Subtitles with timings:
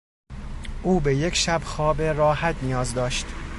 [0.83, 3.25] او به یک شب خواب راحت نیاز داشت.